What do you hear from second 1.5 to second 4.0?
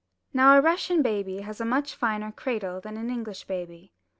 a very much finer cradle than an English baby.